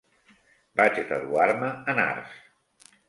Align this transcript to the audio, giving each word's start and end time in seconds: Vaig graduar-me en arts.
Vaig 0.81 0.97
graduar-me 1.09 1.69
en 1.95 2.03
arts. 2.05 2.41